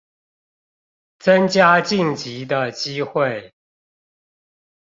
[1.19, 3.53] 增加晉級的機會